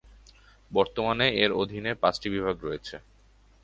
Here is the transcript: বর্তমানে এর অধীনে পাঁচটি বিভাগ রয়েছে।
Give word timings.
বর্তমানে 0.71 1.27
এর 1.43 1.51
অধীনে 1.53 1.91
পাঁচটি 2.01 2.27
বিভাগ 2.29 2.55
রয়েছে। 2.63 2.95